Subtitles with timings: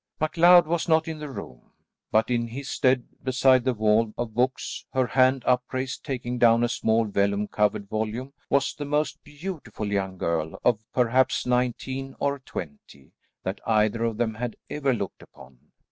[0.19, 1.73] MacLeod was not in the room,
[2.09, 6.67] but in his stead, beside the wall of books, her hand upraised, taking down a
[6.69, 13.11] small vellum covered volume, was the most beautiful young girl, of perhaps nineteen or twenty,
[13.43, 15.59] that either of them had ever looked upon.